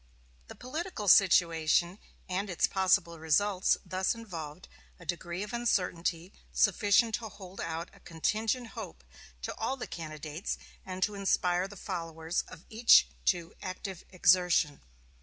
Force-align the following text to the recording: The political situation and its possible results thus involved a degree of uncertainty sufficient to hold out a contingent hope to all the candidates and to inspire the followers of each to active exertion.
The 0.47 0.55
political 0.55 1.07
situation 1.07 1.99
and 2.27 2.49
its 2.49 2.65
possible 2.65 3.19
results 3.19 3.77
thus 3.85 4.15
involved 4.15 4.67
a 4.99 5.05
degree 5.05 5.43
of 5.43 5.53
uncertainty 5.53 6.33
sufficient 6.51 7.13
to 7.21 7.29
hold 7.29 7.61
out 7.61 7.91
a 7.93 7.99
contingent 7.99 8.69
hope 8.69 9.03
to 9.43 9.53
all 9.59 9.77
the 9.77 9.85
candidates 9.85 10.57
and 10.83 11.03
to 11.03 11.13
inspire 11.13 11.67
the 11.67 11.77
followers 11.77 12.41
of 12.47 12.65
each 12.67 13.09
to 13.25 13.53
active 13.61 14.03
exertion. 14.09 14.81